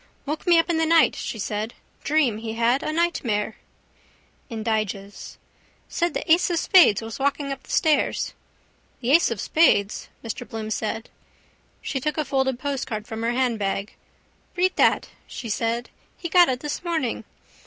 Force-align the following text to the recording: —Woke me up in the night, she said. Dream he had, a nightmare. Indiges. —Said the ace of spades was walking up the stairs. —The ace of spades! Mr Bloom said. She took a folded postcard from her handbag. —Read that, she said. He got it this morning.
—Woke 0.25 0.47
me 0.47 0.57
up 0.57 0.67
in 0.67 0.77
the 0.79 0.85
night, 0.87 1.15
she 1.15 1.37
said. 1.37 1.75
Dream 2.03 2.39
he 2.39 2.53
had, 2.53 2.81
a 2.81 2.91
nightmare. 2.91 3.57
Indiges. 4.49 5.37
—Said 5.87 6.15
the 6.15 6.31
ace 6.31 6.49
of 6.49 6.57
spades 6.57 7.03
was 7.03 7.19
walking 7.19 7.51
up 7.51 7.61
the 7.61 7.69
stairs. 7.69 8.33
—The 9.01 9.11
ace 9.11 9.29
of 9.29 9.39
spades! 9.39 10.09
Mr 10.23 10.49
Bloom 10.49 10.71
said. 10.71 11.11
She 11.83 11.99
took 11.99 12.17
a 12.17 12.25
folded 12.25 12.57
postcard 12.57 13.05
from 13.05 13.21
her 13.21 13.33
handbag. 13.33 13.93
—Read 14.55 14.75
that, 14.75 15.09
she 15.27 15.49
said. 15.49 15.91
He 16.17 16.29
got 16.29 16.49
it 16.49 16.61
this 16.61 16.83
morning. 16.83 17.23